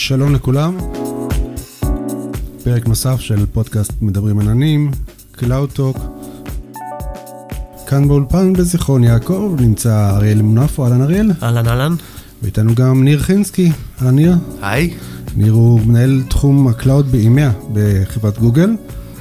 [0.00, 0.76] שלום לכולם,
[2.64, 4.90] פרק נוסף של פודקאסט מדברים עננים,
[5.36, 5.98] Cloud Talk.
[7.86, 11.30] כאן באולפן בזיכרון יעקב נמצא אריאל מונפו, אהלן אריאל.
[11.42, 11.94] אהלן אהלן.
[12.42, 14.34] ואיתנו גם ניר חינסקי, אהלן ניר.
[14.62, 14.94] היי.
[15.36, 18.70] ניר הוא מנהל תחום ה cloud ב EMEA בחברת גוגל.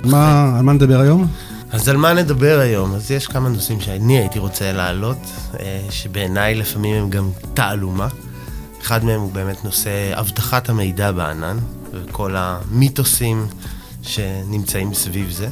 [0.04, 1.28] מה, על מה נדבר היום?
[1.72, 2.94] אז על מה נדבר היום?
[2.94, 8.08] אז יש כמה נושאים שאני הייתי רוצה להעלות, אה, שבעיניי לפעמים הם גם תעלומה.
[8.82, 11.58] אחד מהם הוא באמת נושא אבטחת המידע בענן,
[11.94, 13.48] וכל המיתוסים
[14.02, 15.48] שנמצאים סביב זה.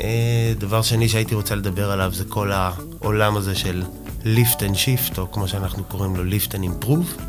[0.00, 3.82] אה, דבר שני שהייתי רוצה לדבר עליו זה כל העולם הזה של
[4.22, 7.20] lift and shift, או כמו שאנחנו קוראים לו lift and improve.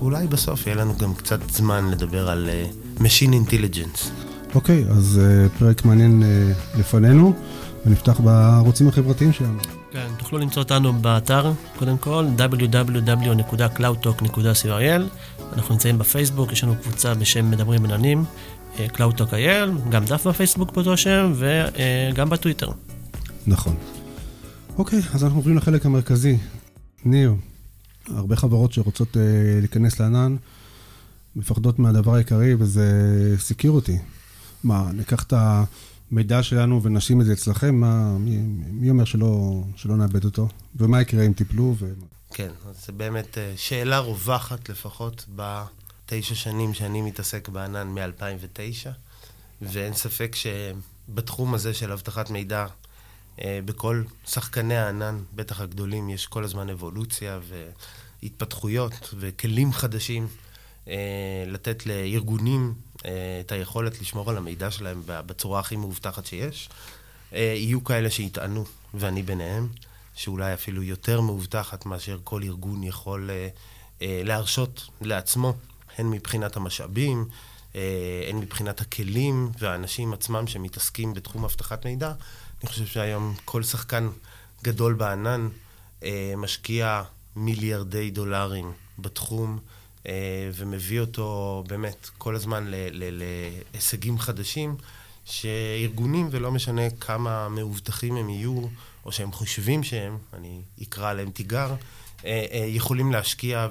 [0.00, 4.08] אולי בסוף יהיה לנו גם קצת זמן לדבר על uh, Machine Intelligence.
[4.54, 7.34] אוקיי, okay, אז uh, פרק מעניין uh, לפנינו,
[7.86, 9.58] ונפתח בערוצים החברתיים שלנו.
[10.26, 15.02] תוכלו למצוא אותנו באתר, קודם כל, www.cloudtalk.co.il.
[15.52, 18.24] אנחנו נמצאים בפייסבוק, יש לנו קבוצה בשם מדברים עננים,
[18.76, 22.70] CloudTalk.il, גם דף בפייסבוק באותו שם, וגם בטוויטר.
[23.46, 23.76] נכון.
[24.78, 26.38] אוקיי, אז אנחנו עוברים לחלק המרכזי.
[27.04, 27.34] ניר,
[28.08, 29.18] הרבה חברות שרוצות uh,
[29.60, 30.36] להיכנס לענן,
[31.36, 32.86] מפחדות מהדבר העיקרי, וזה
[33.38, 33.98] סקיורטי.
[34.64, 35.32] מה, ניקח את
[36.12, 37.74] המידע שלנו ונשים את זה אצלכם?
[37.74, 38.36] מה, מי,
[38.70, 40.48] מי אומר שלא, שלא נאבד אותו?
[40.76, 41.74] ומה יקרה אם תיפלו?
[41.78, 41.92] ו...
[42.32, 48.88] כן, אז זו באמת uh, שאלה רווחת לפחות בתשע שנים שאני מתעסק בענן מ-2009,
[49.62, 52.66] ואין ספק שבתחום הזה של אבטחת מידע,
[53.42, 57.40] אה, בכל שחקני הענן, בטח הגדולים, יש כל הזמן אבולוציה
[58.22, 60.28] והתפתחויות וכלים חדשים
[60.88, 62.85] אה, לתת לארגונים אה,
[63.40, 66.68] את היכולת לשמור על המידע שלהם בצורה הכי מאובטחת שיש.
[67.32, 68.64] יהיו כאלה שיטענו,
[68.94, 69.68] ואני ביניהם,
[70.14, 73.30] שאולי אפילו יותר מאובטחת מאשר כל ארגון יכול
[74.00, 75.54] להרשות לעצמו,
[75.98, 77.24] הן מבחינת המשאבים,
[78.28, 82.12] הן מבחינת הכלים והאנשים עצמם שמתעסקים בתחום אבטחת מידע.
[82.62, 84.08] אני חושב שהיום כל שחקן
[84.64, 85.48] גדול בענן
[86.02, 87.02] אה, משקיע
[87.36, 89.62] מיליארדי דולרים בתחום אה,
[90.54, 94.76] ומביא אותו באמת כל הזמן להישגים חדשים,
[95.24, 98.62] שארגונים, ולא משנה כמה מאובטחים הם יהיו,
[99.04, 101.74] או שהם חושבים שהם, אני אקרא להם תיגר,
[102.24, 103.68] אה, אה, יכולים להשקיע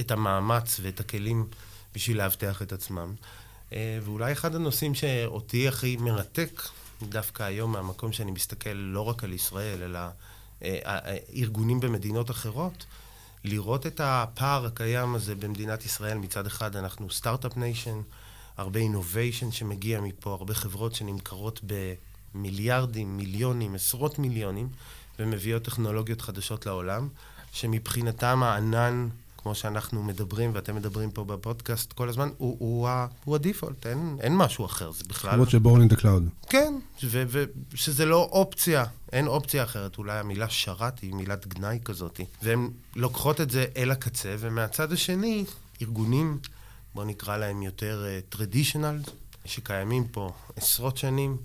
[0.00, 1.46] את, המאמץ ואת הכלים
[1.94, 3.14] בשביל לאבטח את עצמם.
[3.72, 6.62] אה, ואולי אחד הנושאים שאותי הכי מרתק
[7.02, 10.08] דווקא היום מהמקום שאני מסתכל לא רק על ישראל, אלא אה,
[10.62, 12.84] אה, אה, ארגונים במדינות אחרות,
[13.46, 16.18] לראות את הפער הקיים הזה במדינת ישראל.
[16.18, 18.00] מצד אחד אנחנו startup nation,
[18.56, 21.60] הרבה innovation שמגיע מפה, הרבה חברות שנמכרות
[22.34, 24.68] במיליארדים, מיליונים, עשרות מיליונים,
[25.18, 27.08] ומביאות טכנולוגיות חדשות לעולם,
[27.52, 29.08] שמבחינתם הענן
[29.46, 33.86] כמו שאנחנו מדברים, ואתם מדברים פה בפודקאסט כל הזמן, הוא, הוא, הוא, הוא ה default,
[33.86, 35.30] אין, אין משהו אחר, זה בכלל...
[35.30, 36.28] חברות ש born in cloud.
[36.48, 36.74] כן,
[37.72, 39.98] ושזה לא אופציה, אין אופציה אחרת.
[39.98, 42.20] אולי המילה שרת היא מילת גנאי כזאת.
[42.42, 45.44] והן לוקחות את זה אל הקצה, ומהצד השני,
[45.82, 46.38] ארגונים,
[46.94, 49.10] בואו נקרא להם יותר טרדישיונל, uh,
[49.44, 51.36] שקיימים פה עשרות שנים,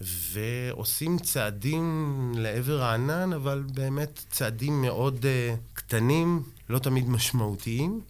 [0.00, 8.00] ועושים צעדים לעבר הענן, אבל באמת צעדים מאוד uh, קטנים, לא תמיד משמעותיים.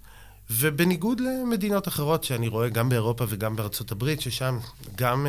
[0.50, 4.58] ובניגוד למדינות אחרות שאני רואה גם באירופה וגם בארצות הברית, ששם
[4.96, 5.26] גם,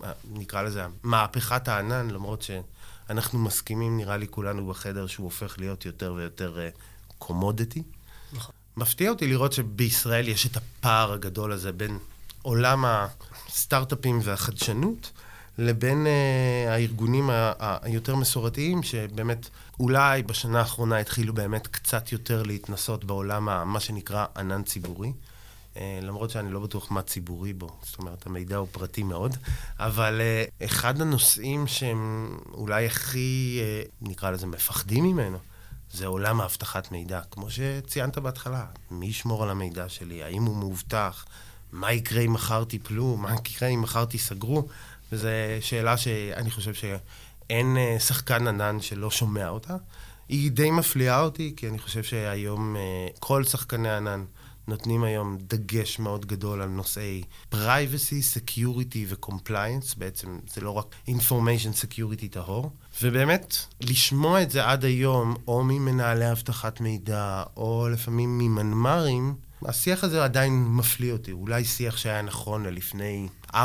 [0.00, 5.86] uh, נקרא לזה, מהפכת הענן, למרות שאנחנו מסכימים, נראה לי כולנו בחדר, שהוא הופך להיות
[5.86, 6.58] יותר ויותר
[7.18, 7.80] קומודיטי.
[7.80, 8.54] Uh, נכון.
[8.76, 11.98] מפתיע אותי לראות שבישראל יש את הפער הגדול הזה בין
[12.42, 12.84] עולם
[13.48, 15.12] הסטארט-אפים והחדשנות,
[15.58, 19.48] לבין uh, הארגונים היותר מסורתיים, שבאמת
[19.80, 25.12] אולי בשנה האחרונה התחילו באמת קצת יותר להתנסות בעולם, מה שנקרא ענן ציבורי.
[25.74, 29.36] Uh, למרות שאני לא בטוח מה ציבורי בו, זאת אומרת, המידע הוא פרטי מאוד,
[29.78, 35.38] אבל uh, אחד הנושאים שהם אולי הכי, uh, נקרא לזה, מפחדים ממנו,
[35.92, 37.20] זה עולם האבטחת מידע.
[37.30, 40.22] כמו שציינת בהתחלה, מי ישמור על המידע שלי?
[40.22, 41.24] האם הוא מאובטח?
[41.72, 43.16] מה יקרה אם מחר תיפלו?
[43.16, 44.68] מה יקרה אם מחר תיסגרו?
[45.12, 45.28] וזו
[45.60, 46.74] שאלה שאני חושב
[47.48, 49.76] שאין אה, שחקן ענן שלא שומע אותה.
[50.28, 54.24] היא די מפליאה אותי, כי אני חושב שהיום אה, כל שחקני ענן
[54.68, 57.22] נותנים היום דגש מאוד גדול על נושאי
[57.52, 62.70] privacy, security ו-compliance, בעצם זה לא רק information security טהור.
[63.02, 69.34] ובאמת, לשמוע את זה עד היום, או ממנהלי אבטחת מידע, או לפעמים ממנמ"רים,
[69.64, 71.32] השיח הזה עדיין מפליא אותי.
[71.32, 73.56] אולי שיח שהיה נכון ללפני 4-5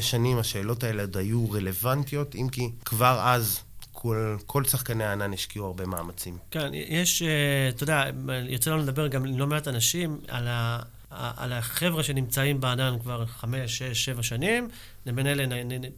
[0.00, 3.60] שנים, השאלות האלה עוד היו רלוונטיות, אם כי כבר אז
[3.92, 6.38] כל, כל שחקני הענן השקיעו הרבה מאמצים.
[6.50, 7.28] כן, יש, אה,
[7.68, 8.04] אתה יודע,
[8.48, 10.80] יוצא לנו לדבר גם עם לא מעט אנשים על, ה,
[11.10, 14.68] על החבר'ה שנמצאים בענן כבר חמש, שש, שבע שנים,
[15.06, 15.44] לבין אלה,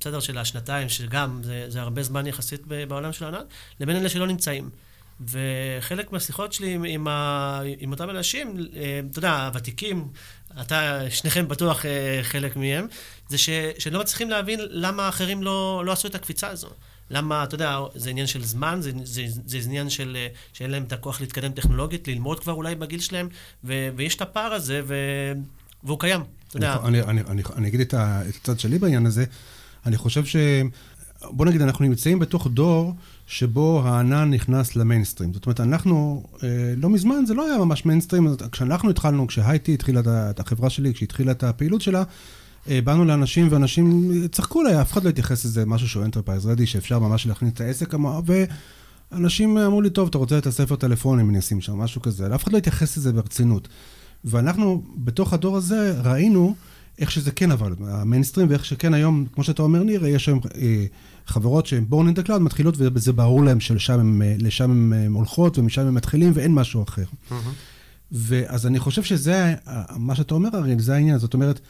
[0.01, 3.45] בסדר של השנתיים, שגם זה, זה הרבה זמן יחסית בעולם של הענן,
[3.81, 4.71] לבין אלה שלא נמצאים.
[5.29, 10.09] וחלק מהשיחות שלי עם, עם, ה, עם אותם אנשים, אה, אתה יודע, הוותיקים,
[10.61, 12.87] אתה, שניכם בטוח אה, חלק מהם,
[13.29, 13.49] זה ש,
[13.79, 16.69] שלא מצליחים להבין למה האחרים לא, לא עשו את הקפיצה הזו.
[17.11, 20.83] למה, אתה יודע, זה עניין של זמן, זה, זה, זה עניין של אה, שאין להם
[20.83, 23.29] את הכוח להתקדם טכנולוגית, ללמוד כבר אולי בגיל שלהם,
[23.65, 24.95] ו, ויש את הפער הזה, ו,
[25.85, 26.77] והוא קיים, אתה יודע.
[26.85, 29.25] אני, אני, אני, אני אגיד את, ה, את הצד שלי בעניין הזה.
[29.87, 30.37] אני חושב ש...
[31.31, 32.95] בוא נגיד, אנחנו נמצאים בתוך דור
[33.33, 35.35] שבו הענן נכנס למיינסטרים.
[35.35, 40.01] זאת אומרת, אנחנו, אה, לא מזמן זה לא היה ממש מיינסטרים, כשאנחנו התחלנו, כשהייטי התחילה
[40.31, 42.03] את החברה שלי, כשהתחילה את הפעילות שלה,
[42.69, 46.67] אה, באנו לאנשים ואנשים צחקו עליי, אף אחד לא התייחס לזה משהו שהוא enterprise ready,
[46.67, 47.95] שאפשר ממש להכניס את העסק,
[49.13, 52.45] ואנשים אמרו לי, טוב, אתה רוצה את הספר טלפונים, אני אשים שם, משהו כזה, אף
[52.45, 53.69] אחד לא התייחס לזה ברצינות.
[54.25, 56.55] ואנחנו, בתוך הדור הזה, ראינו
[56.99, 60.85] איך שזה כן עבר, המיינסטרים, ואיך שכן היום, כמו שאתה אומר, ניר, יש היום אה,
[61.27, 64.01] חברות שהן born in the cloud מתחילות, וזה ברור להם שלשם
[64.61, 67.05] הן אה, הולכות, ומשם הם מתחילים, ואין משהו אחר.
[67.05, 67.35] Mm-hmm.
[68.13, 69.55] ואז אני חושב שזה,
[69.97, 71.19] מה שאתה אומר, אריאל, זה העניין.
[71.19, 71.61] זאת אומרת,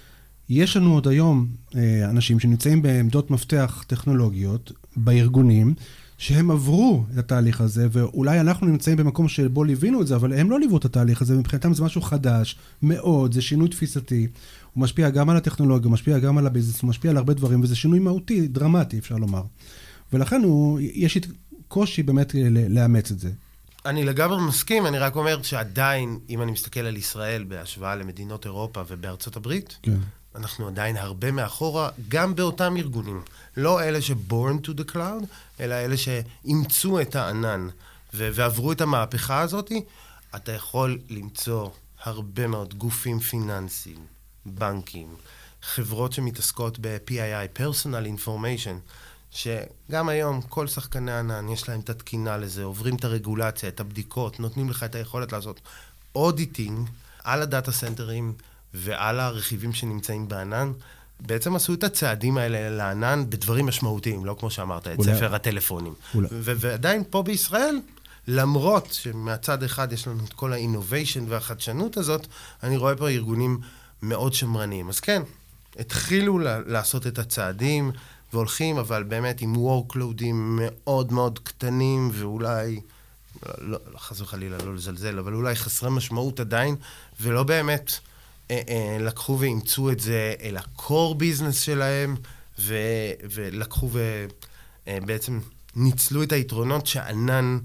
[0.49, 1.47] יש לנו עוד היום
[1.77, 5.75] אה, אנשים שנמצאים בעמדות מפתח טכנולוגיות בארגונים,
[6.19, 10.51] שהם עברו את התהליך הזה, ואולי אנחנו נמצאים במקום שבו ליווינו את זה, אבל הם
[10.51, 14.27] לא ליוו את התהליך הזה, מבחינתם זה משהו חדש מאוד, זה שינוי תפיסתי.
[14.75, 17.63] הוא משפיע גם על הטכנולוגיה, הוא משפיע גם על הביזנס, הוא משפיע על הרבה דברים,
[17.63, 19.43] וזה שינוי מהותי, דרמטי, אפשר לומר.
[20.13, 21.19] ולכן הוא, יש
[21.69, 22.35] קושי באמת
[22.69, 23.31] לאמץ את זה.
[23.87, 28.83] אני לגמרי מסכים, אני רק אומר שעדיין, אם אני מסתכל על ישראל בהשוואה למדינות אירופה
[28.89, 29.97] ובארצות הברית, כן.
[30.35, 33.23] אנחנו עדיין הרבה מאחורה, גם באותם ארגונים.
[33.57, 35.25] לא אלה ש-born to the cloud,
[35.61, 37.69] אלא אלה שאימצו את הענן
[38.15, 39.73] ועברו את המהפכה הזאת.
[40.37, 41.69] אתה יכול למצוא
[42.05, 43.99] הרבה מאוד גופים פיננסיים,
[44.47, 45.15] בנקים,
[45.63, 48.93] חברות שמתעסקות ב-PII, Personal Information,
[49.31, 54.41] שגם היום כל שחקני ענן, יש להם את התקינה לזה, עוברים את הרגולציה, את הבדיקות,
[54.41, 55.61] נותנים לך את היכולת לעשות
[56.15, 56.89] auditing
[57.25, 58.33] על ה data center ים
[58.75, 60.73] ועל הרכיבים שנמצאים בענן.
[61.21, 65.15] בעצם עשו את הצעדים האלה לענן בדברים משמעותיים, לא כמו שאמרת, את אולי...
[65.15, 65.95] ספר הטלפונים.
[66.15, 66.29] אולי...
[66.31, 67.81] ועדיין פה בישראל,
[68.29, 72.27] למרות שמהצד אחד יש לנו את כל ה innovation והחדשנות הזאת,
[72.63, 73.61] אני רואה פה ארגונים
[74.03, 74.89] מאוד שמרניים.
[74.89, 75.23] אז כן,
[75.79, 77.91] התחילו לעשות את הצעדים
[78.33, 82.81] והולכים, אבל באמת עם workloadים מאוד מאוד קטנים, ואולי,
[83.47, 86.77] לא, לא, חס וחלילה לא לזלזל, אבל אולי חסרי משמעות עדיין,
[87.21, 87.93] ולא באמת
[88.51, 92.17] אה, אה, לקחו ואימצו את זה אל ה-core business שלהם,
[92.59, 92.75] ו,
[93.31, 93.91] ולקחו
[94.87, 97.59] ובעצם אה, ניצלו את היתרונות שענן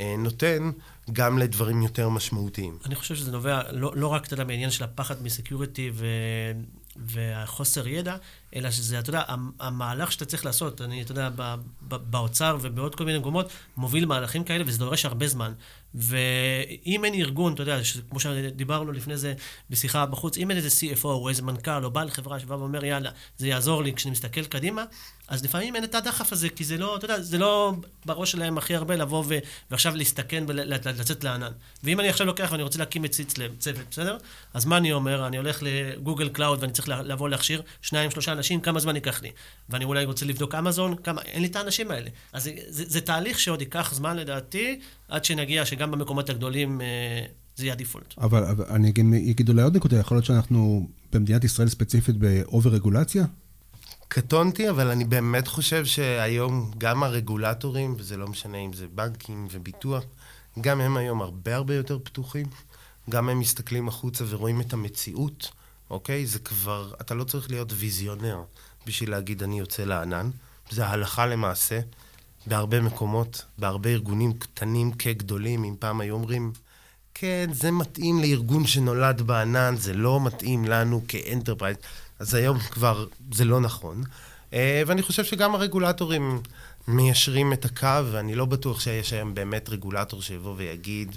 [0.00, 0.70] אה, נותן.
[1.12, 2.78] גם לדברים יותר משמעותיים.
[2.84, 6.06] אני חושב שזה נובע לא, לא רק, אתה יודע, מעניין של הפחד מסקיוריטי ו...
[6.96, 8.16] והחוסר ידע,
[8.54, 9.22] אלא שזה, אתה יודע,
[9.60, 11.30] המהלך שאתה צריך לעשות, אני, אתה יודע,
[11.80, 15.52] באוצר ובעוד כל מיני מקומות, מוביל מהלכים כאלה, וזה דורש הרבה זמן.
[15.94, 17.78] ואם אין ארגון, אתה יודע,
[18.10, 19.34] כמו שדיברנו לפני זה
[19.70, 23.10] בשיחה בחוץ, אם אין איזה CFO או איזה מנכ"ל או בעל חברה שבא ואומר, יאללה,
[23.38, 24.84] זה יעזור לי כשאני מסתכל קדימה,
[25.28, 27.72] אז לפעמים אין את הדחף הזה, כי זה לא, אתה יודע, זה לא
[28.06, 29.38] בראש שלהם הכי הרבה לבוא ו-
[29.70, 31.52] ועכשיו להסתכן ולצאת לענן.
[31.84, 33.10] ואם אני עכשיו לוקח ואני רוצה להקים את
[33.58, 34.16] צוות, בסדר?
[34.54, 35.26] אז מה אני אומר?
[35.26, 39.22] אני הולך ל Google Cloud ואני צריך לבוא להכשיר שניים, שלושה אנשים, כמה זמן ייקח
[39.22, 39.30] לי?
[39.68, 42.10] ואני אולי רוצה לבדוק אמזון, כמה, אין לי את האנשים האלה.
[42.32, 46.86] אז זה, זה, זה תהליך שעוד ייקח זמן לדעתי, עד שנגיע שגם במקומות הגדולים אה,
[47.56, 48.14] זה יהיה ה default.
[48.18, 48.90] אבל, אבל אני
[49.30, 53.24] אגיד אולי עוד נקודה, יכול להיות שאנחנו במדינת ישראל ספציפית ב over רגולציה?
[54.08, 60.04] קטונתי, אבל אני באמת חושב שהיום גם הרגולטורים, וזה לא משנה אם זה בנקים וביטוח,
[60.60, 62.46] גם הם היום הרבה הרבה יותר פתוחים.
[63.10, 65.50] גם הם מסתכלים החוצה ורואים את המציאות,
[65.90, 66.26] אוקיי?
[66.26, 68.42] זה כבר, אתה לא צריך להיות ויזיונר
[68.86, 70.30] בשביל להגיד אני יוצא לענן.
[70.70, 71.80] זה הלכה למעשה.
[72.46, 76.52] בהרבה מקומות, בהרבה ארגונים קטנים כגדולים, אם פעם היו אומרים,
[77.14, 81.76] כן, זה מתאים לארגון שנולד בענן, זה לא מתאים לנו כאנטרפרייז.
[82.18, 84.02] אז היום כבר זה לא נכון.
[84.52, 86.40] אה, ואני חושב שגם הרגולטורים
[86.88, 91.16] מיישרים את הקו, ואני לא בטוח שיש היום באמת רגולטור שיבוא ויגיד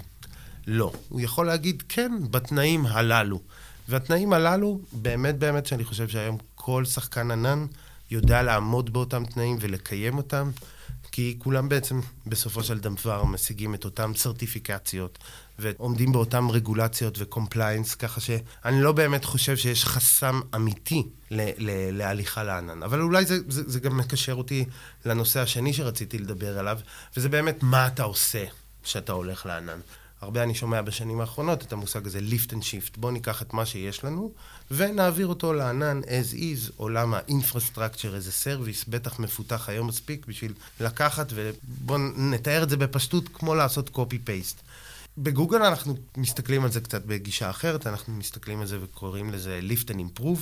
[0.66, 0.92] לא.
[1.08, 3.40] הוא יכול להגיד כן, בתנאים הללו.
[3.88, 7.66] והתנאים הללו, באמת באמת שאני חושב שהיום כל שחקן ענן
[8.10, 10.50] יודע לעמוד באותם תנאים ולקיים אותם,
[11.12, 15.18] כי כולם בעצם בסופו של דבר משיגים את אותן certifications
[15.58, 21.98] ועומדים באותן רגולציות ו compliance, ככה שאני לא באמת חושב שיש חסם אמיתי ל- ל-
[21.98, 22.82] להליכה לענן.
[22.82, 24.64] אבל אולי זה, זה, זה גם מקשר אותי
[25.04, 26.78] לנושא השני שרציתי לדבר עליו,
[27.16, 28.44] וזה באמת מה אתה עושה
[28.82, 29.78] כשאתה הולך לענן.
[30.20, 32.96] הרבה אני שומע בשנים האחרונות את המושג הזה lift and shift.
[32.96, 34.32] בואו ניקח את מה שיש לנו
[34.70, 40.52] ונעביר אותו לענן as is, עולם ה-infrastructure as a service, בטח מפותח היום מספיק בשביל
[40.80, 44.67] לקחת ובואו נתאר את זה בפשטות כמו לעשות copy-paste.
[45.22, 49.88] בגוגל אנחנו מסתכלים על זה קצת בגישה אחרת, אנחנו מסתכלים על זה וקוראים לזה lift
[49.88, 50.40] and improve,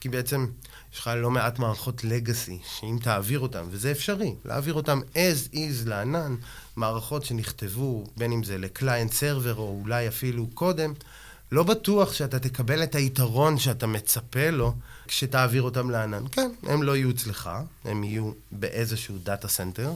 [0.00, 0.46] כי בעצם
[0.92, 5.88] יש לך לא מעט מערכות legacy, שאם תעביר אותן, וזה אפשרי, להעביר אותן as is
[5.88, 6.36] לענן,
[6.76, 10.92] מערכות שנכתבו, בין אם זה ל client server או אולי אפילו קודם,
[11.52, 14.74] לא בטוח שאתה תקבל את היתרון שאתה מצפה לו
[15.06, 16.24] כשתעביר אותם לענן.
[16.32, 17.50] כן, הם לא יהיו אצלך,
[17.84, 19.92] הם יהיו באיזשהו data center.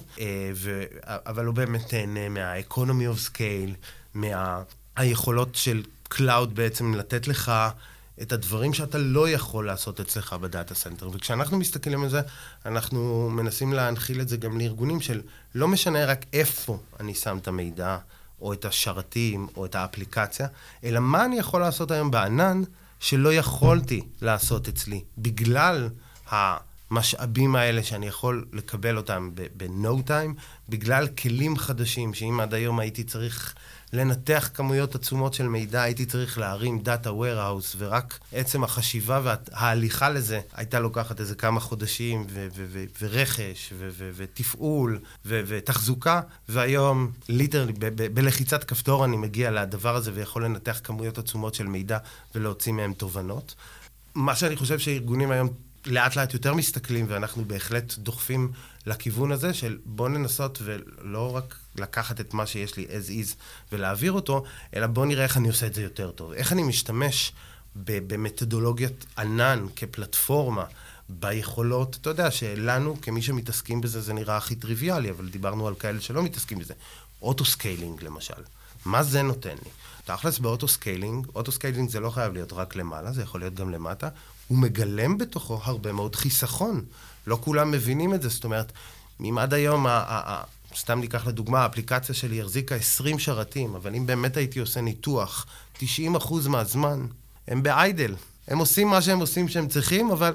[1.06, 3.74] אבל הוא באמת נהנה מה-economy of scale,
[4.14, 5.82] מהיכולות של
[6.14, 7.52] Cloud בעצם לתת לך
[8.22, 11.08] את הדברים שאתה לא יכול לעשות אצלך ב data center.
[11.12, 12.20] וכשאנחנו מסתכלים על זה,
[12.66, 15.20] אנחנו מנסים להנחיל את זה גם לארגונים של
[15.54, 17.98] לא משנה רק איפה אני שם את המידע,
[18.40, 20.48] או את השרתים, או את האפליקציה,
[20.84, 22.62] אלא מה אני יכול לעשות היום בענן
[23.00, 25.88] שלא יכולתי לעשות אצלי, בגלל
[26.90, 33.04] המשאבים האלה שאני יכול לקבל אותם ב-no time, בגלל כלים חדשים, שאם עד היום הייתי
[33.04, 33.54] צריך
[33.92, 40.40] לנתח כמויות עצומות של מידע, הייתי צריך להרים data warehouse, ורק עצם החשיבה וההליכה לזה
[40.54, 42.26] הייתה לוקחת איזה כמה חודשים,
[43.00, 43.72] ורכש,
[44.16, 47.72] ותפעול, ותחזוקה, והיום, literally,
[48.14, 51.98] בלחיצת כפתור אני מגיע לדבר הזה ויכול לנתח כמויות עצומות של מידע
[52.34, 53.54] ולהוציא מהם תובנות.
[54.14, 55.48] מה שאני חושב שארגונים היום
[55.88, 58.52] לאט לאט יותר מסתכלים, ואנחנו בהחלט דוחפים
[58.86, 63.34] לכיוון הזה של בוא ננסות ולא רק לקחת את מה שיש לי as is
[63.72, 64.44] ולהעביר אותו,
[64.76, 66.32] אלא בוא נראה איך אני עושה את זה יותר טוב.
[66.32, 67.32] איך אני משתמש
[67.76, 70.64] במתודולוגיית ענן כפלטפורמה,
[71.08, 76.00] ביכולות, אתה יודע שלנו, כמי שמתעסקים בזה, זה נראה הכי טריוויאלי, אבל דיברנו על כאלה
[76.00, 76.74] שלא מתעסקים בזה.
[77.22, 78.42] auto-scaling למשל.
[78.84, 79.70] מה זה נותן לי?
[80.04, 84.08] תכלס ב auto-scaling, auto-scaling זה לא חייב להיות רק למעלה, זה יכול להיות גם למטה.
[84.48, 86.84] הוא מגלם בתוכו הרבה מאוד חיסכון.
[87.26, 88.72] לא כולם מבינים את זה, זאת אומרת,
[89.20, 90.44] אם עד היום, ה- ה- ה-
[90.76, 95.46] סתם ניקח לדוגמה, האפליקציה שלי החזיקה 20 שרתים, אבל אם באמת הייתי עושה ניתוח,
[95.78, 97.06] 90% מהזמן
[97.48, 98.14] הם ב idle.
[98.48, 100.34] הם עושים מה שהם עושים שהם צריכים, אבל...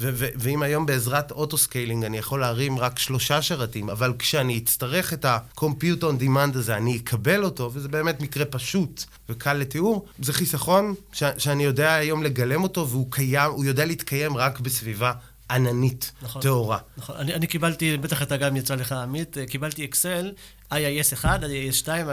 [0.00, 5.12] ו- ו- ואם היום בעזרת auto-scaling אני יכול להרים רק שלושה שרתים, אבל כשאני אצטרך
[5.12, 10.32] את ה-compute on demand הזה, אני אקבל אותו, וזה באמת מקרה פשוט וקל לתיאור, זה
[10.32, 15.12] חיסכון ש- שאני יודע היום לגלם אותו, והוא קיים, הוא יודע להתקיים רק בסביבה
[15.50, 16.78] עננית, נכון, טהורה.
[16.96, 17.16] נכון.
[17.16, 20.32] אני, אני קיבלתי, בטח אתה גם יצא לך, עמית, קיבלתי אקסל,
[20.72, 20.76] IIS
[21.14, 22.06] 1, IIS 2,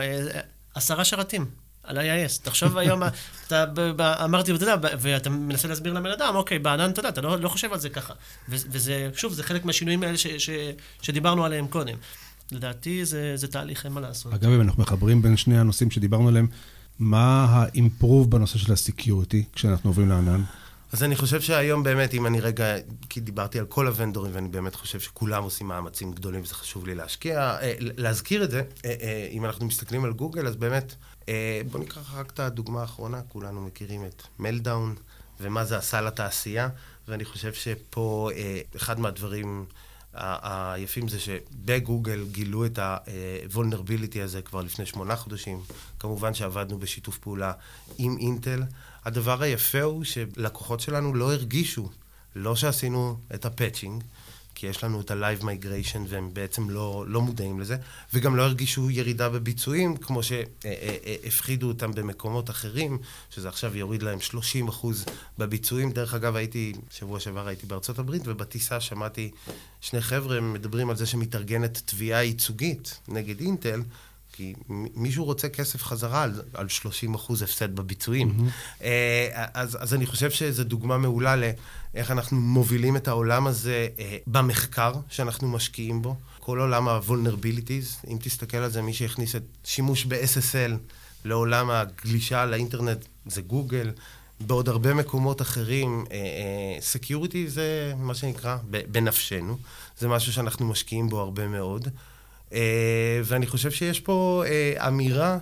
[0.76, 1.46] עשרה שרתים.
[1.84, 2.42] על IIS.
[2.44, 3.02] תחשוב היום,
[3.48, 7.10] אתה, ב, ב, אמרתי, אתה יודע, ואתה מנסה להסביר לבן אדם, אוקיי, בענן, אתה יודע,
[7.10, 8.14] אתה לא, לא חושב על זה ככה.
[8.50, 10.50] ו, וזה, שוב, זה חלק מהשינויים האלה ש, ש,
[11.02, 11.98] שדיברנו עליהם קודם.
[12.52, 14.34] לדעתי זה, זה תהליך, אין מה לעשות.
[14.34, 16.48] אגב, אם אנחנו מחברים בין שני הנושאים שדיברנו עליהם,
[17.00, 20.44] מה האימפרוב בנושא של הסקיוריטי כשאנחנו עוברים לענן?
[20.94, 22.76] אז אני חושב שהיום באמת, אם אני רגע,
[23.10, 26.96] כי דיברתי על כל הוונדורים, ואני באמת חושב שכולם עושים מאמצים גדולים, וזה חשוב לי
[26.96, 30.96] להשקיע, אה, להזכיר את זה, אה, אה, אם אנחנו מסתכלים על גוגל, אז באמת,
[31.30, 34.96] אה, בואו ניקח רק את הדוגמה האחרונה, כולנו מכירים את מלדאון,
[35.42, 36.70] ומה זה עשה לתעשייה,
[37.08, 39.66] ואני חושב שפה אה, אחד מהדברים...
[40.14, 45.62] היפים זה שבגוגל גילו את ה-vulnerability הזה כבר לפני שמונה חודשים.
[46.00, 47.54] כמובן שעבדנו בשיתוף פעולה
[47.98, 48.64] עם אינטל.
[49.06, 51.90] הדבר היפה הוא שלקוחות שלנו לא הרגישו,
[52.36, 54.04] לא שעשינו את הפאצ'ינג,
[54.56, 57.78] כי יש לנו את ה-Live Migration והם בעצם לא, לא מודעים לזה,
[58.14, 62.98] וגם לא הרגישו ירידה בביצועים, כמו שהפחידו אותם במקומות אחרים,
[63.30, 65.06] שזה עכשיו יוריד להם 30 אחוז
[65.38, 65.92] בביצועים.
[65.92, 69.32] דרך אגב, הייתי, שבוע שעבר הייתי בארצות הברית, ובטיסה שמעתי
[69.82, 73.82] שני חבר'ה מדברים על זה שמתארגנת תביעה ייצוגית נגד אינטל,
[74.42, 74.54] כי
[74.96, 78.34] מישהו רוצה כסף חזרה על, על 30 אחוז הפסד בביצועים.
[78.38, 78.84] Mm-hmm.
[79.54, 84.94] אז, אז אני חושב שזו דוגמה מעולה לאיך אנחנו מובילים את העולם הזה אה, במחקר
[85.10, 86.16] שאנחנו משקיעים בו.
[86.40, 90.72] כל עולם ה-vulnerabilities, אם תסתכל על זה, מי שהכניס את שימוש ב-SSL
[91.26, 93.92] לעולם הגלישה לאינטרנט זה גוגל.
[94.40, 96.06] בעוד הרבה מקומות אחרים,
[96.80, 98.58] security uh, זה מה שנקרא
[98.92, 99.58] בנפשנו.
[100.00, 101.88] זה משהו שאנחנו משקיעים בו הרבה מאוד.
[102.52, 102.54] Uh,
[103.24, 105.38] ואני חושב שיש פה uh, אמירה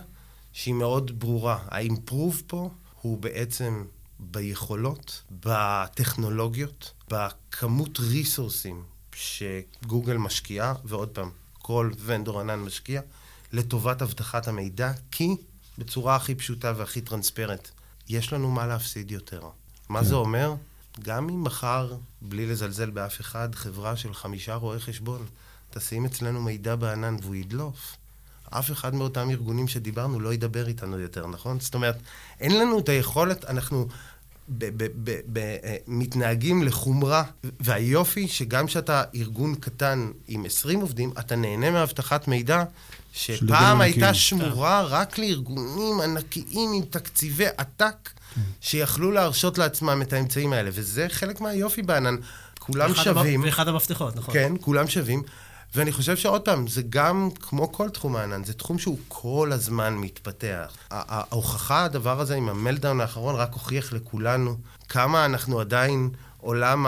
[0.52, 1.58] שהיא מאוד ברורה.
[1.68, 2.70] האימפרוב פה
[3.02, 3.84] הוא בעצם
[4.18, 8.82] ביכולות, בטכנולוגיות, בכמות ריסורסים
[9.14, 11.30] שגוגל משקיעה, ועוד פעם,
[11.62, 13.00] כל ונדור ענן משקיע,
[13.52, 15.36] לטובת אבטחת המידע, כי
[15.78, 17.68] בצורה הכי פשוטה והכי טרנספרנט,
[18.08, 19.42] יש לנו מה להפסיד יותר.
[19.88, 20.04] מה כן.
[20.04, 20.54] זה אומר?
[21.00, 25.26] גם אם מחר, בלי לזלזל באף אחד, חברה של חמישה רואי חשבון
[25.70, 27.96] תשים אצלנו מידע בענן והוא ידלוף,
[28.50, 31.60] אף אחד מאותם ארגונים שדיברנו לא ידבר איתנו יותר, נכון?
[31.60, 31.96] זאת אומרת,
[32.40, 33.88] אין לנו את היכולת, אנחנו
[34.48, 37.24] ב- ב- ב- ב- אה, מתנהגים לחומרה,
[37.60, 42.64] והיופי שגם כשאתה ארגון קטן עם 20 עובדים, אתה נהנה מאבטחת מידע
[43.12, 44.14] שפעם הייתה.
[44.14, 48.10] שמורה רק לארגונים ענקיים עם תקציבי עתק,
[48.60, 52.16] שיכלו להרשות לעצמם את האמצעים האלה, וזה חלק מהיופי בענן.
[52.58, 53.42] כולם שווים.
[53.44, 54.34] ואחד המפתחות, נכון.
[54.34, 55.22] כן, כולם שווים.
[55.74, 59.94] ואני חושב שעוד פעם, זה גם, כמו כל תחום הענן, זה תחום שהוא כל הזמן
[59.94, 60.76] מתפתח.
[60.90, 64.56] ההוכחה, הדבר הזה עם המלדאון האחרון, רק הוכיח לכולנו
[64.88, 66.10] כמה אנחנו עדיין,
[66.40, 66.86] עולם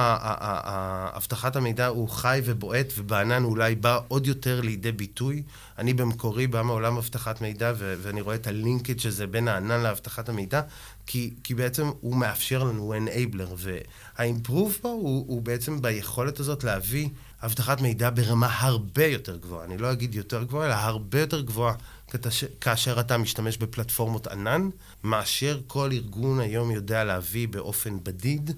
[1.16, 5.42] אבטחת המידע הוא חי ובועט, ובענן אולי בא עוד יותר לידי ביטוי.
[5.78, 10.62] אני במקורי בא מעולם אבטחת מידע, ואני רואה את הלינקג' הזה בין הענן לאבטחת המידע,
[11.06, 16.64] כי, כי בעצם הוא מאפשר לנו, הוא enabler, והאימפרוב פה הוא, הוא בעצם ביכולת הזאת
[16.64, 17.08] להביא
[17.44, 19.64] אבטחת מידע ברמה הרבה יותר גבוהה.
[19.64, 21.74] אני לא אגיד יותר גבוהה, אלא הרבה יותר גבוהה
[22.10, 22.44] כתש...
[22.60, 24.68] כאשר אתה משתמש בפלטפורמות ענן,
[25.04, 28.50] מאשר כל ארגון היום יודע להביא באופן בדיד.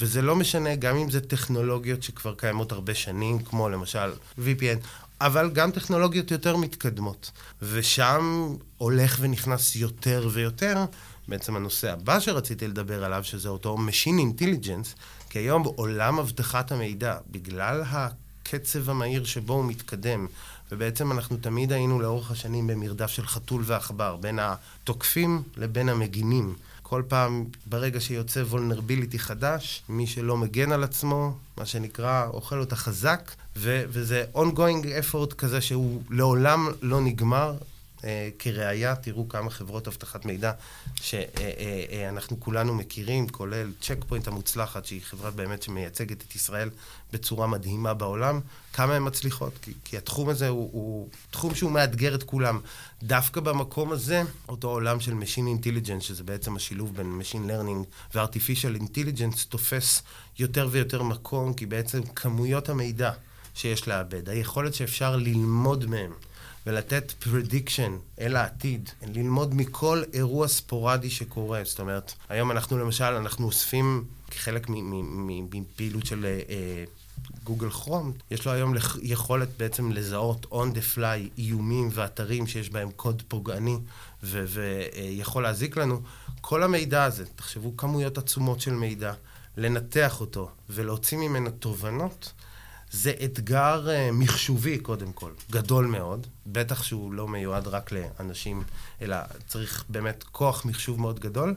[0.00, 4.86] וזה לא משנה גם אם זה טכנולוגיות שכבר קיימות הרבה שנים, כמו למשל VPN,
[5.20, 7.30] אבל גם טכנולוגיות יותר מתקדמות.
[7.62, 10.84] ושם הולך ונכנס יותר ויותר,
[11.28, 14.96] בעצם הנושא הבא שרציתי לדבר עליו, שזה אותו Machine Intelligence,
[15.30, 17.82] כי היום בעולם אבטחת המידע, בגלל
[18.54, 20.26] הקצב המהיר שבו הוא מתקדם,
[20.72, 26.54] ובעצם אנחנו תמיד היינו לאורך השנים במרדף של חתול ועכבר, בין התוקפים לבין המגינים.
[26.82, 32.76] כל פעם, ברגע שיוצא וולנרביליטי חדש, מי שלא מגן על עצמו, מה שנקרא, אוכל אותה
[32.76, 37.54] חזק, ו- וזה ongoing effort כזה שהוא לעולם לא נגמר.
[38.04, 40.52] אה, כראיה, תראו כמה חברות אבטחת מידע
[40.94, 46.70] שאנחנו כולנו מכירים, כולל צ'ק פוינט המוצלחת, שהיא חברה באמת שמייצגת את ישראל
[47.12, 48.40] בצורה מדהימה בעולם,
[48.72, 52.60] כמה הן מצליחות, כי, כי התחום הזה הוא, הוא תחום שהוא מאתגר את כולם.
[53.02, 58.82] דווקא במקום הזה, אותו עולם של Machine Intelligence, שזה בעצם השילוב בין Machine Learning ו-Artificial
[58.82, 60.02] Intelligence, תופס
[60.38, 63.10] יותר ויותר מקום, כי בעצם כמויות המידע
[63.54, 66.12] שיש לעבד, היכולת שאפשר ללמוד מהם,
[66.66, 71.60] ולתת prediction אל העתיד, ללמוד מכל אירוע ספורדי שקורה.
[71.64, 76.84] זאת אומרת, היום אנחנו למשל, אנחנו אוספים כחלק מפעילות של אה,
[77.44, 82.90] גוגל כרום, יש לו היום יכולת בעצם לזהות on the fly איומים ואתרים שיש בהם
[82.90, 83.78] קוד פוגעני
[84.22, 86.00] ויכול להזיק לנו.
[86.40, 89.12] כל המידע הזה, תחשבו כמויות עצומות של מידע,
[89.56, 92.32] לנתח אותו ולהוציא ממנו תובנות.
[92.92, 96.26] זה אתגר uh, מחשובי, קודם כל, גדול מאוד.
[96.46, 98.62] בטח שהוא לא מיועד רק לאנשים,
[99.02, 101.54] אלא צריך באמת כוח מחשוב מאוד גדול.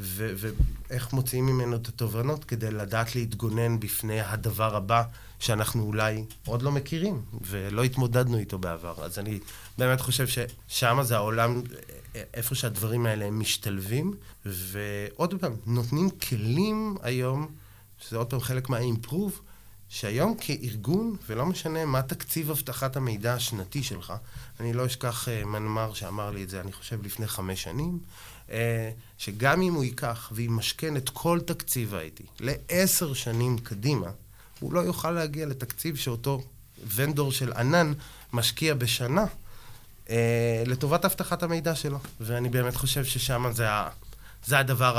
[0.00, 5.02] ואיך מוציאים ממנו את התובנות כדי לדעת להתגונן בפני הדבר הבא
[5.38, 9.04] שאנחנו אולי עוד לא מכירים ולא התמודדנו איתו בעבר.
[9.04, 9.38] אז אני
[9.78, 11.62] באמת חושב ששם זה העולם,
[12.34, 14.14] איפה שהדברים האלה הם משתלבים,
[14.46, 17.46] ועוד פעם, נותנים כלים היום,
[17.98, 19.40] שזה עוד פעם חלק מהאימפרוב,
[19.94, 24.12] שהיום כארגון, ולא משנה מה תקציב אבטחת המידע השנתי שלך,
[24.60, 27.98] אני לא אשכח uh, מנמ"ר שאמר לי את זה, אני חושב, לפני חמש שנים,
[28.48, 28.52] uh,
[29.18, 34.06] שגם אם הוא ייקח וימשכן את כל תקציב ה-IT לעשר שנים קדימה,
[34.60, 36.42] הוא לא יוכל להגיע לתקציב שאותו
[36.94, 37.92] ונדור של ענן
[38.32, 39.24] משקיע בשנה
[40.06, 40.10] uh,
[40.66, 41.98] לטובת אבטחת המידע שלו.
[42.20, 43.88] ואני באמת חושב ששם זה, ה-
[44.46, 44.94] זה הדבר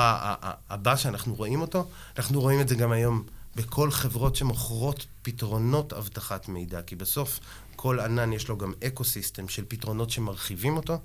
[0.70, 1.88] הבא שאנחנו רואים אותו.
[2.18, 3.24] אנחנו רואים את זה גם היום
[3.56, 7.40] בכל חברות שמוכרות פתרונות אבטחת מידע, כי בסוף
[7.76, 11.00] כל ענן יש לו גם אקו-סיסטם של פתרונות שמרחיבים אותו.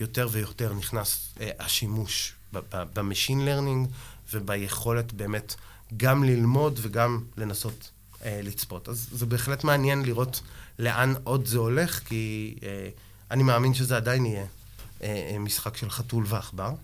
[0.00, 2.34] יותר ויותר נכנס אה, השימוש
[2.72, 3.88] ב machine learning
[4.32, 5.54] וביכולת באמת
[5.96, 7.90] גם ללמוד וגם לנסות
[8.24, 8.88] אה, לצפות.
[8.88, 10.40] אז זה בהחלט מעניין לראות
[10.78, 12.88] לאן עוד זה הולך, כי אה,
[13.30, 14.46] אני מאמין שזה עדיין יהיה
[15.02, 16.74] אה, אה, משחק של חתול ועכבר.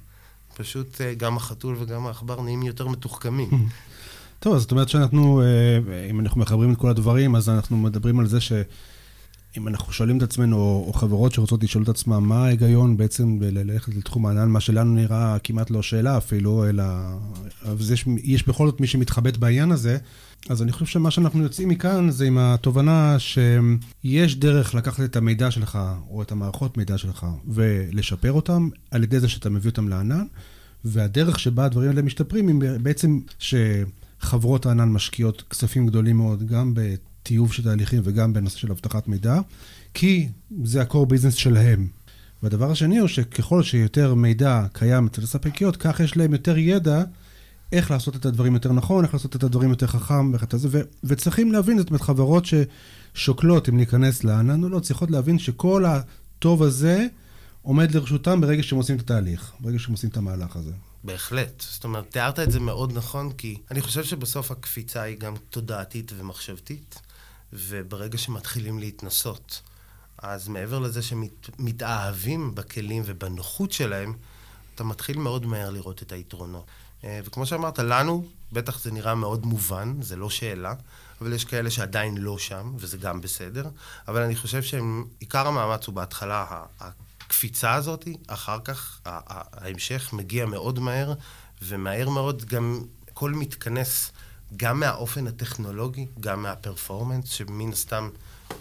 [0.55, 3.51] פשוט אה, גם החתול וגם העכבר נהיים יותר מתוחכמים.
[4.43, 8.27] טוב, זאת אומרת שאנחנו, אה, אם אנחנו מחברים את כל הדברים, אז אנחנו מדברים על
[8.27, 12.97] זה שאם אנחנו שואלים את עצמנו, או, או חברות שרוצות לשאול את עצמם, מה ההיגיון
[12.97, 16.85] בעצם ללכת לתחום הענן, מה שלנו נראה כמעט לא שאלה אפילו, אלא...
[17.63, 19.99] אז יש, יש בכל זאת מי שמתחבט בעניין הזה,
[20.49, 25.51] אז אני חושב שמה שאנחנו יוצאים מכאן זה עם התובנה שיש דרך לקחת את המידע
[25.51, 25.79] שלך,
[26.11, 30.25] או את המערכות מידע שלך, ולשפר אותם על ידי זה שאתה מביא אותם לענן,
[30.85, 33.55] והדרך שבה הדברים האלה משתפרים היא בעצם ש...
[34.23, 39.41] חברות הענן משקיעות כספים גדולים מאוד, גם בטיוב של תהליכים וגם בנושא של אבטחת מידע,
[39.95, 40.29] כי
[40.65, 41.87] זה ה-core business שלהם.
[42.43, 47.03] והדבר השני הוא שככל שיותר מידע קיים אצל הספקיות, כך יש להם יותר ידע
[47.73, 50.69] איך לעשות את הדברים יותר נכון, איך לעשות את הדברים יותר חכם, ואיך את זה,
[50.71, 52.45] ו- וצריכים להבין, זאת אומרת, חברות
[53.15, 57.07] ששוקלות אם להיכנס לענן או לא, צריכות להבין שכל הטוב הזה
[57.63, 60.73] עומד לרשותם ברגע שהם עושים את התהליך, ברגע שהם עושים את המהלך הזה.
[61.05, 61.61] בהחלט.
[61.61, 66.13] זאת אומרת, תיארת את זה מאוד נכון, כי אני חושב שבסוף הקפיצה היא גם תודעתית
[66.17, 67.01] ומחשבתית,
[67.53, 69.63] וברגע שמתחילים להתנסות,
[70.19, 74.15] אז מעבר לזה שמתאהבים בכלים ובנוחות שלהם,
[74.75, 76.65] אתה מתחיל מאוד מהר לראות את היתרונות.
[77.05, 80.75] אה, וכמו שאמרת, לנו, בטח זה נראה מאוד מובן, זה לא שאלה,
[81.21, 83.69] אבל יש כאלה שעדיין לא שם, וזה גם בסדר.
[84.09, 86.65] אבל אני חושב שעיקר המאמץ הוא בהתחלה
[87.33, 91.13] הקפיצה הזאת, אחר כך ההמשך מגיע מאוד מהר,
[91.63, 94.13] ומהר מאוד גם הכל מתכנס
[94.57, 98.09] גם מהאופן הטכנולוגי, גם מהפרפורמנס, שמן הסתם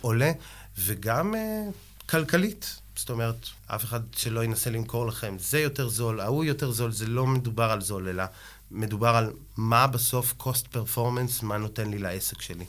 [0.01, 0.31] עולה,
[0.79, 2.79] וגם uh, כלכלית.
[2.95, 7.07] זאת אומרת, אף אחד שלא ינסה למכור לכם, זה יותר זול, ההוא יותר זול, זה
[7.07, 8.23] לא מדובר על זול, אלא
[8.71, 12.65] מדובר על מה בסוף cost performance, מה נותן לי לעסק שלי.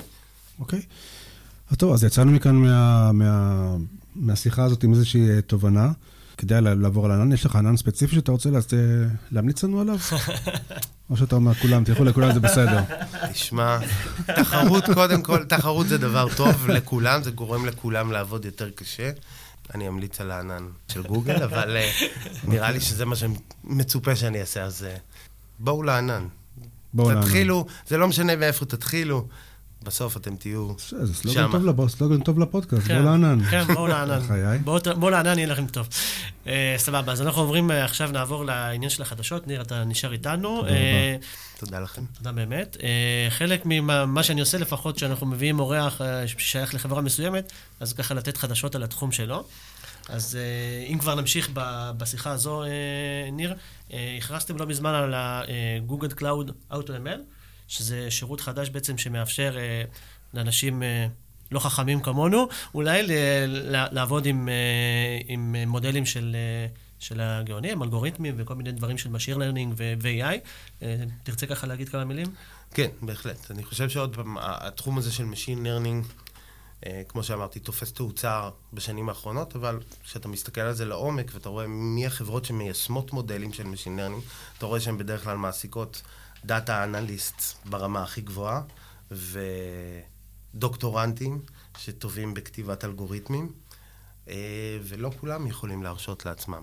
[0.58, 0.78] אוקיי.
[0.78, 1.76] Okay.
[1.76, 3.76] טוב, אז יצאנו מכאן מה, מה,
[4.16, 5.92] מהשיחה הזאת עם איזושהי אה, תובנה.
[6.36, 8.50] כדאי לעבור על ענן, יש לך ענן ספציפי שאתה רוצה
[9.30, 9.98] להמליץ לנו עליו?
[11.10, 12.80] או שאתה אומר, כולם, תלכו לכולם, זה בסדר.
[13.32, 13.78] תשמע,
[14.26, 19.10] תחרות, קודם כל, תחרות זה דבר טוב לכולם, זה גורם לכולם לעבוד יותר קשה.
[19.74, 21.90] אני אמליץ על הענן של גוגל, אבל אה,
[22.44, 24.96] נראה לי שזה מה שמצופה שאני אעשה, אז אה,
[25.58, 26.26] בואו לענן.
[26.94, 27.22] בואו לענן.
[27.22, 29.26] תתחילו, זה לא משנה מאיפה תתחילו.
[29.82, 31.04] בסוף אתם תהיו שם.
[31.04, 31.14] זה
[31.88, 33.44] סלוגן טוב לפודקאסט, בואו לענן.
[33.44, 34.20] כן, בואו לענן.
[35.00, 35.88] בואו לענן, יהיה לכם טוב.
[36.46, 39.46] אה, סבבה, אז אנחנו עוברים, אה, עכשיו נעבור לעניין של החדשות.
[39.46, 40.66] ניר, אתה נשאר איתנו.
[40.66, 41.16] אה,
[41.58, 42.02] תודה לכם.
[42.18, 42.76] תודה באמת.
[43.30, 48.74] חלק ממה שאני עושה לפחות, שאנחנו מביאים אורח ששייך לחברה מסוימת, אז ככה לתת חדשות
[48.74, 49.44] על התחום שלו.
[50.08, 50.38] אז
[50.88, 51.50] אם כבר נמשיך
[51.96, 52.62] בשיחה הזו,
[53.32, 53.54] ניר,
[54.18, 57.41] הכרזתם לא מזמן על ה-Google Cloud Auto ML.
[57.72, 59.82] שזה שירות חדש בעצם שמאפשר אה,
[60.34, 61.06] לאנשים אה,
[61.50, 63.12] לא חכמים כמונו, אולי ל-
[63.46, 64.54] ל- לעבוד עם, אה,
[65.28, 66.36] עם מודלים של...
[66.38, 66.66] אה,
[66.98, 70.38] של הגאונים, אלגוריתמים וכל מיני דברים של Machine Learning ו-AI.
[70.82, 72.26] אה, תרצה ככה להגיד כמה מילים?
[72.74, 73.50] כן, בהחלט.
[73.50, 76.12] אני חושב שעוד פעם, התחום הזה של Machine Learning,
[76.86, 81.66] אה, כמו שאמרתי, תופס תאוצה בשנים האחרונות, אבל כשאתה מסתכל על זה לעומק ואתה רואה
[81.66, 86.02] מי החברות שמיישמות מודלים של Machine Learning, אתה רואה שהן בדרך כלל מעסיקות
[86.44, 88.62] דאטה אנליסט ברמה הכי גבוהה,
[90.54, 91.42] ודוקטורנטים
[91.78, 93.52] שטובים בכתיבת אלגוריתמים,
[94.28, 96.62] אה, ולא כולם יכולים להרשות לעצמם.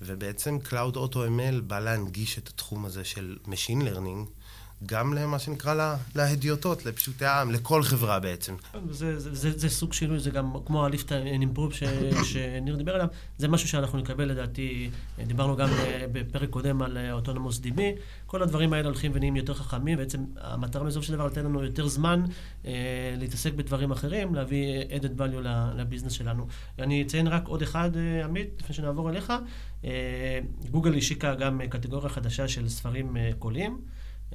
[0.00, 4.41] ובעצם Cloud Auto ML בא להנגיש את התחום הזה של Machine Learning
[4.86, 8.54] גם למה שנקרא לה, להדיוטות, לפשוטי העם, לכל חברה בעצם.
[8.90, 11.74] זה, זה, זה, זה סוג שינוי, זה גם כמו and Improve
[12.24, 13.06] שניר דיבר עליו,
[13.38, 14.90] זה משהו שאנחנו נקבל לדעתי,
[15.26, 15.68] דיברנו גם
[16.12, 17.80] בפרק קודם על אוטונומוס DB,
[18.26, 21.86] כל הדברים האלה הולכים ונהיים יותר חכמים, בעצם המטרה מזו של דבר לתת לנו יותר
[21.86, 22.24] זמן
[22.66, 22.72] אה,
[23.18, 26.46] להתעסק בדברים אחרים, להביא added value לביזנס שלנו.
[26.78, 29.32] אני אציין רק עוד אחד, אה, עמית, לפני שנעבור אליך,
[29.84, 30.38] אה,
[30.70, 33.80] גוגל השיקה גם קטגוריה חדשה של ספרים אה, קוליים.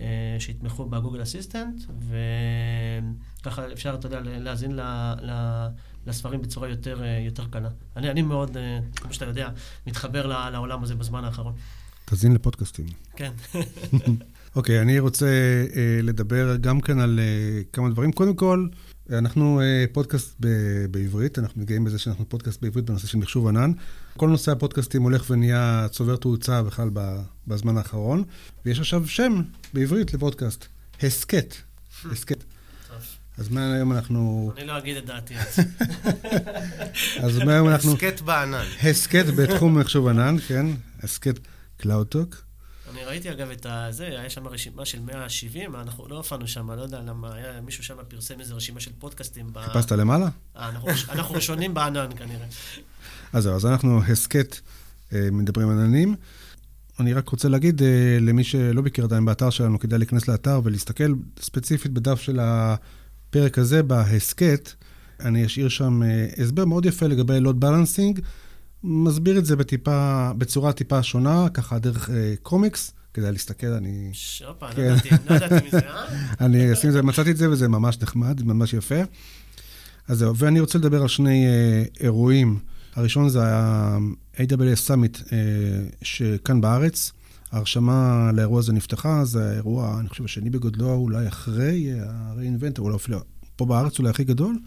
[0.02, 1.82] אה, שיתמכו בגוגל אסיסטנט,
[3.42, 4.82] וככה אפשר, אתה יודע, להאזין ל,
[5.22, 5.32] ל,
[6.08, 7.70] לספרים בצורה יותר, אה, יותר קלה.
[7.96, 9.50] אני, אני מאוד, אה, כמו שאתה יודע,
[9.88, 11.54] מתחבר לעולם הזה בזמן האחרון.
[12.06, 12.86] תאזין לפודקאסטים.
[13.16, 13.32] כן.
[14.56, 15.26] אוקיי, okay, אני רוצה
[15.70, 18.12] uh, לדבר גם כאן על uh, כמה דברים.
[18.12, 18.68] קודם כל,
[19.10, 23.72] אנחנו uh, פודקאסט ב- בעברית, אנחנו מגיעים בזה שאנחנו פודקאסט בעברית בנושא של מחשוב ענן.
[24.18, 26.90] כל נושא הפודקאסטים הולך ונהיה צובר תאוצה בכלל
[27.48, 28.24] בזמן האחרון,
[28.66, 29.42] ויש עכשיו שם
[29.74, 30.66] בעברית לפודקאסט,
[31.04, 31.56] הסכת.
[32.12, 32.44] הסכת.
[33.38, 34.52] אז מהיום אנחנו...
[34.58, 35.62] אני לא אגיד את דעתי זה.
[37.26, 37.94] אז מהיום אנחנו...
[37.94, 38.66] הסכת בענן.
[38.84, 40.66] הסכת בתחום מחשוב ענן, כן.
[41.04, 41.40] הסכת
[41.78, 42.47] CloudTalk.
[42.92, 46.82] אני ראיתי אגב את הזה, היה שם רשימה של 170, אנחנו לא הופענו שם, לא
[46.82, 49.50] יודע למה, היה מישהו שם פרסם איזו רשימה של פודקאסטים.
[49.60, 50.30] חיפשת למעלה?
[50.58, 50.70] אה,
[51.10, 52.46] אנחנו ראשונים בענן כנראה.
[53.34, 54.60] אז זהו, אז אנחנו הסכת
[55.14, 56.16] אה, מדברים עננים.
[57.00, 61.14] אני רק רוצה להגיד אה, למי שלא מכיר עדיין באתר שלנו, כדאי להיכנס לאתר ולהסתכל
[61.40, 64.72] ספציפית בדף של הפרק הזה, בהסכת.
[65.20, 66.02] אני אשאיר שם
[66.38, 68.20] הסבר מאוד יפה לגבי לוד בלנסינג.
[68.84, 72.94] מסביר את זה בטיפה, בצורה טיפה שונה, ככה דרך אה, קומיקס.
[73.14, 74.10] כדאי להסתכל, אני...
[74.14, 74.96] שופה, כן.
[75.30, 76.06] לא ידעתי מזה, אה?
[76.46, 79.02] אני אשים את זה, מצאתי את זה וזה ממש נחמד, ממש יפה.
[80.08, 82.60] אז זהו, ואני רוצה לדבר על שני אה, אירועים.
[82.96, 85.38] הראשון זה ה-AWS Summit אה,
[86.02, 87.12] שכאן בארץ.
[87.52, 93.20] ההרשמה לאירוע הזה נפתחה, זה האירוע, אני חושב, השני בגודלו, אולי אחרי ה-reinvent, אולי אפילו
[93.56, 94.58] פה בארץ אולי הכי גדול.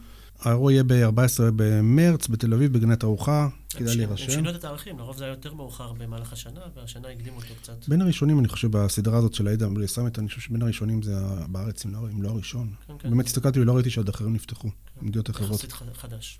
[0.41, 4.31] האירוע יהיה ב-14 במרץ בתל אביב, בגני תערוכה, כדאי הם להירשם.
[4.31, 7.89] שינו את התאריכים, לרוב זה היה יותר מאוחר במהלך השנה, והשנה הקדימו אותו קצת.
[7.89, 11.15] בין הראשונים, אני חושב, בסדרה הזאת של העדה בלי סאמט, אני חושב שבין הראשונים זה
[11.49, 12.71] בארץ, אם לא, הראשון.
[12.87, 13.11] כן, כן.
[13.11, 14.69] באמת הסתכלתי ולא ראיתי שעוד אחרים נפתחו,
[15.03, 15.51] במדינות אחרות.
[15.51, 16.39] יחסית חדש.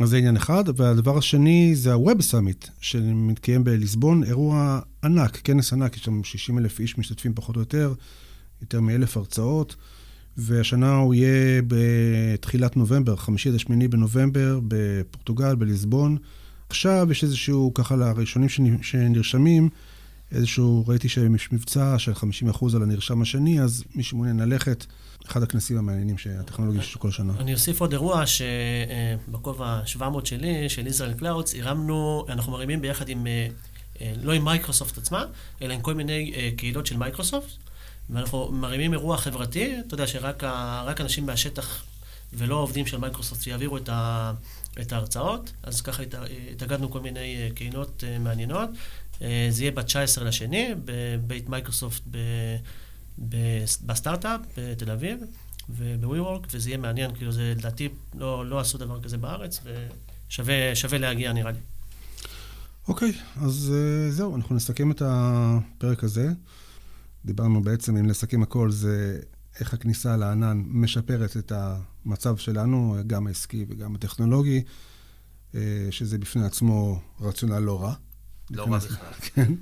[0.00, 5.96] אז זה עניין אחד, והדבר השני זה ה-Web Summit, שמתקיים בליסבון, אירוע ענק, כנס ענק,
[5.96, 7.94] יש שם 60 אלף איש משתתפים פחות או יותר,
[8.60, 9.76] יותר מאלף הרצאות,
[10.38, 16.16] והשנה הוא יהיה בתחילת נובמבר, חמישי עד השמיני בנובמבר, בפורטוגל, בליסבון.
[16.68, 19.68] עכשיו יש איזשהו, ככה לראשונים שנ- שנרשמים,
[20.32, 24.86] איזשהו, ראיתי שיש מבצע של 50% על הנרשם השני, אז מי שמעוניין ללכת,
[25.26, 27.32] אחד הכנסים המעניינים שהטכנולוגיה יש כל שנה.
[27.38, 33.26] אני אוסיף עוד אירוע שבכובע 700 שלי, של Israel Clouds, הרמנו, אנחנו מרימים ביחד עם,
[33.26, 33.48] אה,
[34.00, 35.24] אה, לא עם מייקרוסופט עצמה,
[35.62, 37.67] אלא עם כל מיני אה, קהילות של מייקרוסופט,
[38.10, 41.84] ואנחנו מרימים אירוע חברתי, אתה יודע שרק ה- אנשים מהשטח
[42.32, 44.32] ולא עובדים של מייקרוסופט שיעבירו את, ה,
[44.80, 46.14] את ההרצאות, אז ככה הת-
[46.52, 48.70] התאגדנו כל מיני אה, קהילות אה, מעניינות.
[49.22, 52.18] אה, זה יהיה ב-19 לשני, בבית מייקרוסופט ב,
[53.28, 53.36] ב,
[53.86, 55.18] בסטארט-אפ בתל אביב.
[55.70, 59.60] וב-WeWork, וזה יהיה מעניין, כאילו זה לדעתי לא, לא עשו דבר כזה בארץ,
[60.28, 61.58] ושווה שווה להגיע נראה לי.
[62.88, 66.32] אוקיי, אז אה, זהו, אנחנו נסכם את הפרק הזה.
[67.24, 69.20] דיברנו בעצם, אם נסכם הכל, זה
[69.60, 74.62] איך הכניסה לענן משפרת את המצב שלנו, גם העסקי וגם הטכנולוגי,
[75.52, 75.56] uh,
[75.90, 77.94] שזה בפני עצמו רציונל לא רע.
[78.50, 79.12] לא להיכנס- רע בכלל.
[79.34, 79.52] כן,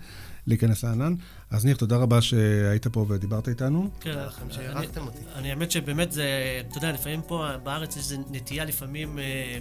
[0.47, 1.15] להיכנס לענן.
[1.51, 3.91] אז ניר, תודה רבה שהיית פה ודיברת איתנו.
[4.01, 5.19] כן, תודה לכם שאירחתם אני- אותי.
[5.35, 6.27] אני האמת שבאמת זה,
[6.69, 9.59] אתה יודע, לפעמים פה בארץ יש נטייה לפעמים אה,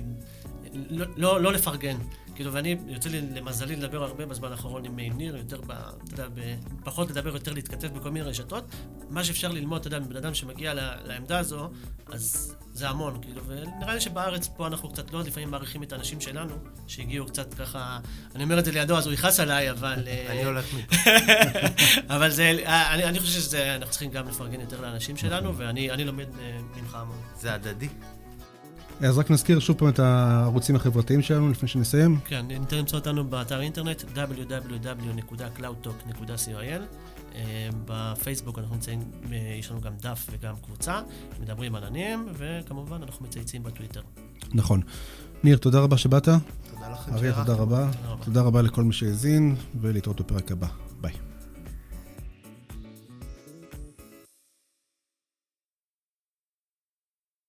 [0.90, 1.98] לא, לא, לא לפרגן.
[2.36, 6.28] כאילו, ואני, יוצא לי למזלי לדבר הרבה בזמן האחרון עם ניר, יותר, ב, אתה יודע,
[6.34, 8.64] ב, פחות לדבר, יותר להתכתב בכל מיני רשתות.
[9.10, 11.70] מה שאפשר ללמוד, אתה יודע, מבן אדם שמגיע ל, לעמדה הזו,
[12.08, 16.22] אז זה המון, כאילו, ונראה לי שבארץ פה אנחנו קצת לא לפעמים מעריכים את האנשים
[16.22, 16.56] שלנו,
[16.88, 18.00] שהגיעו קצת ככה,
[18.36, 20.04] אני אומר את זה לידו, אז הוא יכעס עליי, אבל...
[20.08, 21.10] אה, אני הולך מפה.
[22.16, 26.28] אבל זה, אני, אני חושב שאנחנו צריכים גם לפרגן יותר לאנשים שלנו, ואני אני לומד
[26.40, 27.18] אה, ממך המון.
[27.36, 27.90] זה הדדי.
[29.02, 32.20] אז רק נזכיר שוב פעם את הערוצים החברתיים שלנו לפני שנסיים.
[32.26, 36.82] כן, ניתן למצוא אותנו באתר אינטרנט www.cloudtalk.co.il
[37.36, 39.00] אה, בפייסבוק אנחנו נמצאים,
[39.32, 41.02] אה, יש לנו גם דף וגם קבוצה,
[41.42, 44.02] מדברים עננים, וכמובן אנחנו מצייצים בטוויטר.
[44.54, 44.82] נכון.
[45.44, 46.26] ניר, תודה רבה שבאת.
[46.26, 46.40] תודה
[46.92, 47.90] לכם אריה, תודה רבה.
[47.92, 48.26] תודה רבה.
[48.26, 50.68] תודה רבה לכל מי שהאזין, ולהתראות בפרק הבא.